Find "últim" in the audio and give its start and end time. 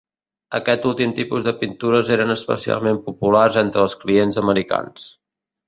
0.91-1.13